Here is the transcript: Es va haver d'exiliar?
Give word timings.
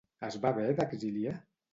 Es 0.27 0.37
va 0.45 0.49
haver 0.55 0.71
d'exiliar? 0.79 1.35